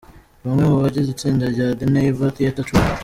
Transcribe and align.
Bamwe 0.45 0.63
mu 0.69 0.77
bagize 0.83 1.09
itsinda 1.11 1.45
rya 1.53 1.67
The 1.79 1.85
Neighbor 1.93 2.29
Theater 2.35 2.65
Troop. 2.67 2.89